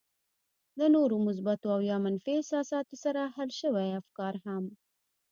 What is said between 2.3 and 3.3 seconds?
احساساتو سره